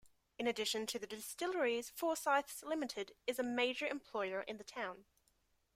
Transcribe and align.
In 0.39 0.47
addition 0.47 0.87
to 0.87 0.97
the 0.97 1.05
distilleries, 1.05 1.91
Forsyths 1.91 2.63
Limited 2.63 3.11
is 3.27 3.37
a 3.37 3.43
major 3.43 3.85
employer 3.85 4.41
in 4.41 4.57
the 4.57 4.63
town. 4.63 5.05